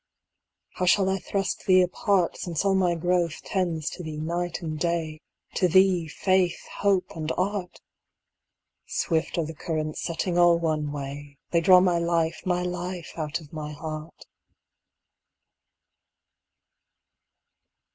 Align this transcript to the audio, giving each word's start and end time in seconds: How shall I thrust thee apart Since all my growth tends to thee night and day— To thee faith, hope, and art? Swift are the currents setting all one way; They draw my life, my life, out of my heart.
How 0.77 0.87
shall 0.87 1.09
I 1.11 1.19
thrust 1.19 1.67
thee 1.67 1.83
apart 1.83 2.35
Since 2.35 2.65
all 2.65 2.73
my 2.73 2.95
growth 2.95 3.43
tends 3.43 3.87
to 3.91 4.01
thee 4.01 4.17
night 4.17 4.59
and 4.63 4.79
day— 4.79 5.21
To 5.57 5.67
thee 5.67 6.07
faith, 6.07 6.59
hope, 6.79 7.15
and 7.15 7.31
art? 7.37 7.79
Swift 8.87 9.37
are 9.37 9.45
the 9.45 9.53
currents 9.53 10.01
setting 10.01 10.39
all 10.39 10.57
one 10.57 10.91
way; 10.91 11.37
They 11.51 11.61
draw 11.61 11.81
my 11.81 11.99
life, 11.99 12.41
my 12.47 12.63
life, 12.63 13.13
out 13.15 13.41
of 13.41 13.53
my 13.53 13.73
heart. 13.73 14.25